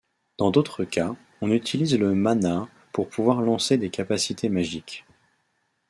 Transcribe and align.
Dans 0.39 0.49
d'autre 0.49 0.83
cas, 0.83 1.15
on 1.41 1.51
utilise 1.51 1.95
le 1.95 2.15
mana 2.15 2.67
pour 2.91 3.07
pouvoir 3.07 3.41
lancer 3.43 3.77
des 3.77 3.91
capacités 3.91 4.49
magiques. 4.49 5.05